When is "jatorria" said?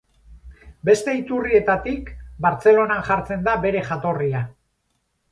3.91-4.41